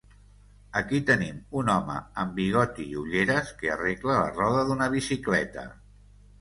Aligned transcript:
Aquí 0.79 1.01
tenim 1.09 1.37
un 1.61 1.69
home 1.73 1.99
amb 2.23 2.33
bigoti 2.41 2.87
i 2.95 2.99
ulleres 3.03 3.53
que 3.61 3.73
arregla 3.77 4.19
la 4.19 4.35
roda 4.41 4.67
d'una 4.73 4.93
bicicleta. 4.99 5.71